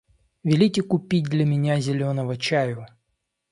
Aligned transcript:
Велите 0.43 0.81
купить 0.81 1.25
для 1.25 1.45
меня 1.45 1.79
зеленого 1.79 2.35
чаю. 2.35 2.87